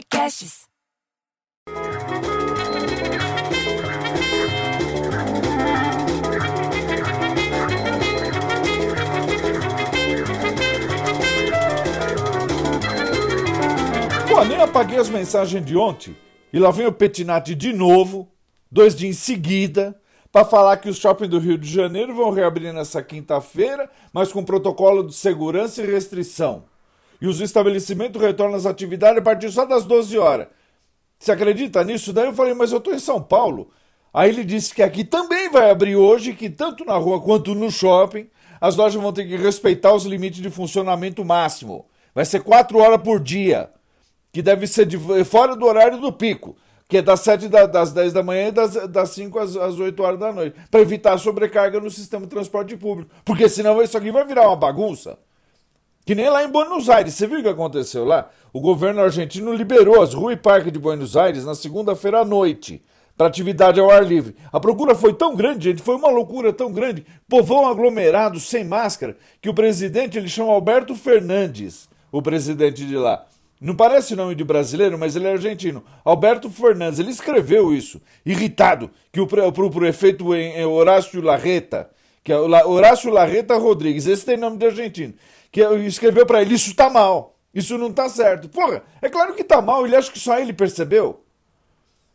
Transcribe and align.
Podcasts. 0.00 0.62
Pô, 14.26 14.44
nem 14.44 14.56
apaguei 14.62 14.98
as 14.98 15.10
mensagens 15.10 15.64
de 15.64 15.76
ontem. 15.76 16.16
E 16.50 16.58
lá 16.58 16.70
vem 16.70 16.86
o 16.86 16.92
Petinati 16.92 17.54
de 17.54 17.72
novo, 17.72 18.32
dois 18.70 18.94
dias 18.94 19.16
em 19.16 19.18
seguida, 19.18 20.00
para 20.32 20.46
falar 20.46 20.78
que 20.78 20.88
os 20.88 20.96
shoppings 20.96 21.30
do 21.30 21.38
Rio 21.38 21.58
de 21.58 21.70
Janeiro 21.70 22.14
vão 22.14 22.30
reabrir 22.30 22.72
nessa 22.72 23.02
quinta-feira, 23.02 23.90
mas 24.14 24.32
com 24.32 24.42
protocolo 24.42 25.06
de 25.06 25.14
segurança 25.14 25.82
e 25.82 25.86
restrição. 25.86 26.69
E 27.20 27.26
os 27.26 27.40
estabelecimentos 27.40 28.20
retornam 28.20 28.56
às 28.56 28.66
atividades 28.66 29.18
a 29.18 29.22
partir 29.22 29.50
só 29.50 29.64
das 29.64 29.84
12 29.84 30.18
horas. 30.18 30.48
Você 31.18 31.32
acredita 31.32 31.84
nisso? 31.84 32.12
Daí 32.12 32.26
eu 32.26 32.34
falei, 32.34 32.54
mas 32.54 32.72
eu 32.72 32.78
estou 32.78 32.94
em 32.94 32.98
São 32.98 33.22
Paulo. 33.22 33.70
Aí 34.12 34.30
ele 34.30 34.42
disse 34.42 34.74
que 34.74 34.82
aqui 34.82 35.04
também 35.04 35.50
vai 35.50 35.70
abrir 35.70 35.96
hoje, 35.96 36.32
que 36.32 36.48
tanto 36.48 36.84
na 36.84 36.96
rua 36.96 37.20
quanto 37.20 37.54
no 37.54 37.70
shopping, 37.70 38.28
as 38.60 38.74
lojas 38.76 39.00
vão 39.00 39.12
ter 39.12 39.26
que 39.26 39.36
respeitar 39.36 39.92
os 39.92 40.04
limites 40.04 40.40
de 40.40 40.50
funcionamento 40.50 41.24
máximo. 41.24 41.86
Vai 42.14 42.24
ser 42.24 42.42
4 42.42 42.78
horas 42.78 43.02
por 43.02 43.20
dia, 43.20 43.70
que 44.32 44.42
deve 44.42 44.66
ser 44.66 44.86
de, 44.86 44.98
fora 45.24 45.54
do 45.54 45.66
horário 45.66 45.98
do 45.98 46.12
pico 46.12 46.56
que 46.90 46.98
é 46.98 47.02
das 47.02 47.20
7 47.20 47.48
da, 47.48 47.66
das 47.66 47.92
10 47.92 48.12
da 48.12 48.22
manhã 48.22 48.48
e 48.48 48.50
das, 48.50 48.72
das 48.88 49.10
5 49.10 49.38
às, 49.38 49.56
às 49.56 49.78
8 49.78 50.02
horas 50.02 50.18
da 50.18 50.32
noite, 50.32 50.56
para 50.68 50.80
evitar 50.80 51.16
sobrecarga 51.18 51.78
no 51.78 51.88
sistema 51.88 52.26
de 52.26 52.30
transporte 52.30 52.76
público. 52.76 53.12
Porque 53.24 53.48
senão 53.48 53.80
isso 53.80 53.96
aqui 53.96 54.10
vai 54.10 54.26
virar 54.26 54.48
uma 54.48 54.56
bagunça. 54.56 55.16
Que 56.04 56.14
nem 56.14 56.28
lá 56.28 56.44
em 56.44 56.48
Buenos 56.48 56.88
Aires. 56.88 57.14
Você 57.14 57.26
viu 57.26 57.40
o 57.40 57.42
que 57.42 57.48
aconteceu 57.48 58.04
lá? 58.04 58.30
O 58.52 58.60
governo 58.60 59.00
argentino 59.00 59.52
liberou 59.52 60.02
as 60.02 60.14
ruas 60.14 60.34
e 60.34 60.36
parques 60.36 60.72
de 60.72 60.78
Buenos 60.78 61.16
Aires 61.16 61.44
na 61.44 61.54
segunda-feira 61.54 62.20
à 62.20 62.24
noite 62.24 62.82
para 63.20 63.26
atividade 63.26 63.78
ao 63.78 63.90
ar 63.90 64.02
livre. 64.02 64.34
A 64.50 64.58
procura 64.58 64.94
foi 64.94 65.12
tão 65.12 65.36
grande, 65.36 65.64
gente, 65.64 65.82
foi 65.82 65.94
uma 65.94 66.08
loucura 66.08 66.54
tão 66.54 66.72
grande, 66.72 67.04
povão 67.28 67.68
aglomerado, 67.68 68.40
sem 68.40 68.64
máscara, 68.64 69.14
que 69.42 69.48
o 69.50 69.52
presidente 69.52 70.16
ele 70.16 70.26
chama 70.26 70.52
Alberto 70.52 70.94
Fernandes, 70.94 71.86
o 72.10 72.22
presidente 72.22 72.82
de 72.86 72.96
lá. 72.96 73.26
Não 73.60 73.76
parece 73.76 74.16
nome 74.16 74.34
de 74.34 74.42
brasileiro, 74.42 74.98
mas 74.98 75.14
ele 75.14 75.26
é 75.26 75.32
argentino. 75.32 75.84
Alberto 76.02 76.48
Fernandes, 76.48 76.98
ele 76.98 77.10
escreveu 77.10 77.74
isso, 77.74 78.00
irritado, 78.24 78.90
que 79.12 79.20
o, 79.20 79.26
pro, 79.26 79.70
prefeito 79.70 80.34
em, 80.34 80.64
Horácio 80.64 81.20
Larreta, 81.20 81.90
que 82.22 82.32
é 82.32 82.36
Horácio 82.38 83.10
Larreta 83.10 83.56
Rodrigues, 83.56 84.06
esse 84.06 84.24
tem 84.24 84.36
nome 84.36 84.56
de 84.58 84.66
argentino, 84.66 85.14
que 85.50 85.62
escreveu 85.86 86.26
para 86.26 86.42
ele, 86.42 86.54
isso 86.54 86.74
tá 86.74 86.90
mal, 86.90 87.36
isso 87.54 87.76
não 87.78 87.92
tá 87.92 88.08
certo. 88.08 88.48
Porra, 88.48 88.82
é 89.00 89.08
claro 89.08 89.34
que 89.34 89.42
tá 89.42 89.60
mal, 89.60 89.86
ele 89.86 89.96
acha 89.96 90.12
que 90.12 90.18
só 90.18 90.38
ele 90.38 90.52
percebeu. 90.52 91.24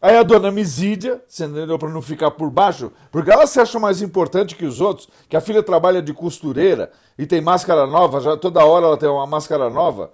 Aí 0.00 0.16
a 0.16 0.22
dona 0.22 0.50
Misídia, 0.50 1.22
você 1.26 1.46
entendeu, 1.46 1.78
para 1.78 1.88
não 1.88 2.02
ficar 2.02 2.30
por 2.30 2.50
baixo, 2.50 2.92
porque 3.10 3.30
ela 3.30 3.46
se 3.46 3.58
acha 3.58 3.78
mais 3.78 4.02
importante 4.02 4.54
que 4.54 4.66
os 4.66 4.80
outros, 4.80 5.08
que 5.28 5.36
a 5.36 5.40
filha 5.40 5.62
trabalha 5.62 6.02
de 6.02 6.12
costureira 6.12 6.92
e 7.18 7.26
tem 7.26 7.40
máscara 7.40 7.86
nova, 7.86 8.20
já 8.20 8.36
toda 8.36 8.64
hora 8.64 8.86
ela 8.86 8.96
tem 8.96 9.08
uma 9.08 9.26
máscara 9.26 9.70
nova. 9.70 10.12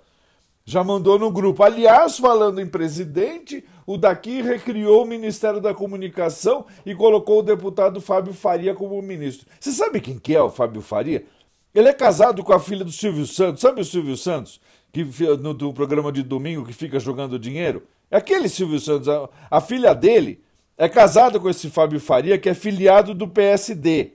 Já 0.65 0.85
mandou 0.85 1.19
no 1.19 1.31
grupo. 1.31 1.63
Aliás, 1.63 2.19
falando 2.19 2.61
em 2.61 2.67
presidente, 2.67 3.65
o 3.87 3.97
daqui 3.97 4.41
recriou 4.43 5.03
o 5.03 5.07
Ministério 5.07 5.61
da 5.61 5.75
Comunicação 5.75 6.65
e 6.87 6.95
colocou 6.95 7.41
o 7.41 7.43
deputado 7.43 8.01
Fábio 8.01 8.33
Faria 8.33 8.75
como 8.75 9.01
ministro. 9.03 9.47
Você 9.59 9.73
sabe 9.73 10.01
quem 10.01 10.19
que 10.19 10.35
é 10.35 10.43
o 10.43 10.51
Fábio 10.51 10.81
Faria? 10.81 11.25
Ele 11.75 11.89
é 11.89 11.93
casado 11.93 12.45
com 12.45 12.53
a 12.53 12.61
filha 12.61 12.85
do 12.85 12.93
Silvio 12.93 13.27
Santos. 13.27 13.61
Sabe 13.61 13.81
o 13.81 13.85
Silvio 13.85 14.17
Santos? 14.17 14.61
Que 14.93 15.05
no, 15.41 15.73
programa 15.73 16.13
de 16.13 16.23
domingo 16.23 16.67
que 16.67 16.73
fica 16.73 17.01
jogando 17.01 17.39
dinheiro? 17.39 17.83
É 18.11 18.19
aquele 18.19 18.49
Silvio 18.49 18.79
Santos. 18.79 19.09
A, 19.09 19.29
a 19.51 19.61
filha 19.61 19.95
dele 19.95 20.41
é 20.77 20.89
casada 20.89 21.41
com 21.41 21.49
esse 21.49 21.71
Fábio 21.71 21.99
Faria, 21.99 22.39
que 22.39 22.49
é 22.49 22.55
filiado 22.55 23.15
do 23.15 23.27
PSD. 23.27 24.12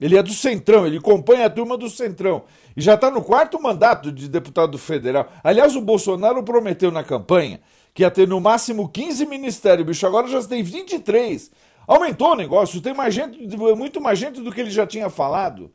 Ele 0.00 0.16
é 0.16 0.22
do 0.22 0.32
Centrão, 0.32 0.86
ele 0.86 0.98
acompanha 0.98 1.46
a 1.46 1.50
turma 1.50 1.76
do 1.76 1.88
Centrão. 1.88 2.44
E 2.76 2.82
já 2.82 2.94
está 2.94 3.10
no 3.10 3.22
quarto 3.22 3.60
mandato 3.60 4.12
de 4.12 4.28
deputado 4.28 4.76
federal. 4.76 5.30
Aliás, 5.42 5.74
o 5.74 5.80
Bolsonaro 5.80 6.42
prometeu 6.42 6.90
na 6.90 7.02
campanha 7.02 7.60
que 7.94 8.02
ia 8.02 8.10
ter 8.10 8.28
no 8.28 8.38
máximo 8.38 8.90
15 8.90 9.24
ministérios, 9.24 9.86
bicho. 9.86 10.06
Agora 10.06 10.28
já 10.28 10.42
tem 10.42 10.62
23. 10.62 11.50
Aumentou 11.86 12.32
o 12.32 12.36
negócio, 12.36 12.80
tem 12.82 12.92
mais 12.92 13.14
gente, 13.14 13.38
muito 13.74 14.02
mais 14.02 14.18
gente 14.18 14.42
do 14.42 14.52
que 14.52 14.60
ele 14.60 14.70
já 14.70 14.86
tinha 14.86 15.08
falado. 15.08 15.72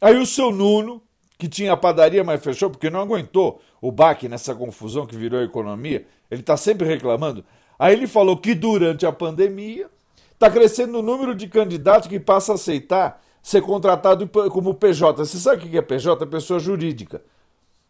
Aí 0.00 0.16
o 0.16 0.24
seu 0.26 0.52
Nuno, 0.52 1.02
que 1.36 1.48
tinha 1.48 1.72
a 1.72 1.76
padaria, 1.76 2.22
mas 2.22 2.42
fechou 2.42 2.70
porque 2.70 2.88
não 2.88 3.00
aguentou 3.00 3.60
o 3.80 3.90
baque 3.90 4.28
nessa 4.28 4.54
confusão 4.54 5.06
que 5.06 5.16
virou 5.16 5.40
a 5.40 5.44
economia, 5.44 6.06
ele 6.30 6.42
está 6.42 6.56
sempre 6.56 6.86
reclamando. 6.86 7.44
Aí 7.76 7.94
ele 7.94 8.06
falou 8.06 8.36
que 8.36 8.54
durante 8.54 9.04
a 9.04 9.10
pandemia 9.10 9.90
está 10.32 10.48
crescendo 10.48 10.98
o 10.98 11.02
número 11.02 11.34
de 11.34 11.48
candidatos 11.48 12.08
que 12.08 12.20
passa 12.20 12.52
a 12.52 12.54
aceitar 12.54 13.23
ser 13.44 13.60
contratado 13.60 14.26
como 14.26 14.72
PJ. 14.72 15.22
Você 15.22 15.36
sabe 15.36 15.66
o 15.66 15.68
que 15.68 15.76
é 15.76 15.82
PJ? 15.82 16.24
É 16.24 16.26
pessoa 16.26 16.58
jurídica. 16.58 17.22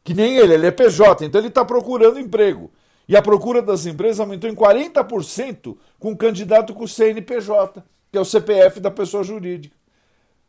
Que 0.02 0.12
nem 0.12 0.36
ele, 0.36 0.54
ele 0.54 0.66
é 0.66 0.72
PJ, 0.72 1.24
então 1.24 1.40
ele 1.40 1.46
está 1.46 1.64
procurando 1.64 2.18
emprego. 2.18 2.72
E 3.08 3.16
a 3.16 3.22
procura 3.22 3.62
das 3.62 3.86
empresas 3.86 4.18
aumentou 4.18 4.50
em 4.50 4.54
40% 4.54 5.76
com 6.00 6.16
candidato 6.16 6.74
com 6.74 6.88
CNPJ, 6.88 7.84
que 8.10 8.18
é 8.18 8.20
o 8.20 8.24
CPF 8.24 8.80
da 8.80 8.90
pessoa 8.90 9.22
jurídica. 9.22 9.76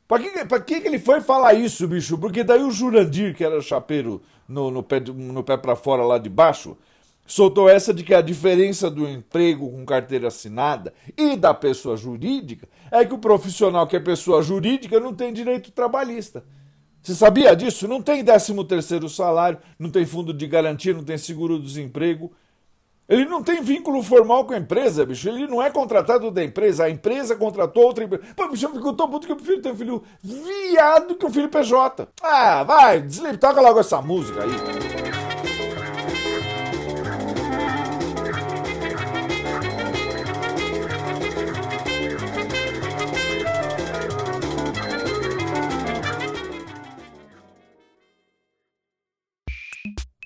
Para 0.08 0.60
que, 0.60 0.82
que 0.82 0.88
ele 0.88 0.98
foi 0.98 1.22
falar 1.22 1.54
isso, 1.54 1.88
bicho? 1.88 2.18
Porque 2.18 2.44
daí 2.44 2.64
o 2.64 2.72
Jurandir, 2.72 3.36
que 3.36 3.44
era 3.44 3.62
chapeiro 3.62 4.22
no, 4.48 4.72
no 4.72 4.82
pé, 4.82 5.00
no 5.00 5.44
pé 5.44 5.56
para 5.56 5.76
fora 5.76 6.04
lá 6.04 6.18
de 6.18 6.30
baixo, 6.30 6.76
soltou 7.26 7.68
essa 7.68 7.94
de 7.94 8.04
que 8.04 8.14
a 8.14 8.22
diferença 8.22 8.90
do 8.90 9.08
emprego 9.08 9.72
com 9.72 9.86
carteira 9.86 10.28
assinada 10.28 10.94
e 11.18 11.36
da 11.36 11.54
pessoa 11.54 11.98
jurídica 11.98 12.68
é 12.92 13.04
que 13.04 13.14
o 13.14 13.18
profissional 13.18 13.88
que 13.88 13.96
é 13.96 14.00
pessoa 14.00 14.42
jurídica 14.42 15.00
não 15.00 15.14
tem 15.14 15.34
direito 15.34 15.72
trabalhista. 15.72 16.44
Você 17.02 17.14
sabia 17.14 17.56
disso? 17.56 17.88
Não 17.88 18.02
tem 18.02 18.24
13 18.24 18.64
terceiro 18.66 19.08
salário, 19.08 19.60
não 19.78 19.90
tem 19.92 20.06
fundo 20.06 20.34
de 20.34 20.48
garantia, 20.48 20.94
não 20.94 21.04
tem 21.04 21.18
seguro-desemprego. 21.18 22.32
Ele 23.08 23.26
não 23.26 23.44
tem 23.44 23.62
vínculo 23.62 24.02
formal 24.02 24.46
com 24.46 24.54
a 24.54 24.58
empresa, 24.58 25.06
bicho. 25.06 25.30
Ele 25.30 25.46
não 25.46 25.62
é 25.62 25.70
contratado 25.70 26.32
da 26.32 26.44
empresa. 26.44 26.86
A 26.86 26.90
empresa 26.90 27.36
contratou 27.36 27.84
outra 27.84 28.04
empresa. 28.04 28.24
Pô, 28.36 28.48
bicho, 28.48 28.66
eu 28.66 28.74
fico 28.74 28.94
tão 28.94 29.08
puto 29.08 29.28
que 29.28 29.34
eu 29.34 29.36
prefiro 29.36 29.62
ter 29.62 29.72
um 29.72 29.76
filho 29.76 30.04
viado 30.24 31.14
que 31.14 31.26
um 31.26 31.32
filho 31.32 31.48
PJ. 31.48 32.08
Ah, 32.24 32.64
vai, 32.64 33.02
desliga, 33.04 33.38
toca 33.38 33.62
logo 33.62 33.80
essa 33.80 34.02
música 34.02 34.42
aí. 34.42 34.95